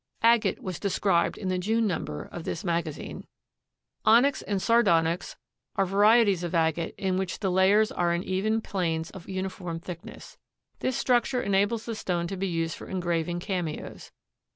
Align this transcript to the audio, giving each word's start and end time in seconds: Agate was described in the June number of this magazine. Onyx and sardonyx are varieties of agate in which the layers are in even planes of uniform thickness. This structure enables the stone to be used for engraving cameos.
Agate 0.23 0.63
was 0.63 0.79
described 0.79 1.37
in 1.37 1.49
the 1.49 1.59
June 1.59 1.85
number 1.85 2.23
of 2.23 2.43
this 2.43 2.63
magazine. 2.63 3.27
Onyx 4.03 4.41
and 4.41 4.59
sardonyx 4.59 5.35
are 5.75 5.85
varieties 5.85 6.43
of 6.43 6.55
agate 6.55 6.95
in 6.97 7.17
which 7.19 7.37
the 7.37 7.51
layers 7.51 7.91
are 7.91 8.11
in 8.11 8.23
even 8.23 8.61
planes 8.61 9.11
of 9.11 9.29
uniform 9.29 9.79
thickness. 9.79 10.39
This 10.79 10.97
structure 10.97 11.43
enables 11.43 11.85
the 11.85 11.93
stone 11.93 12.25
to 12.29 12.35
be 12.35 12.47
used 12.47 12.77
for 12.77 12.87
engraving 12.87 13.41
cameos. 13.41 14.11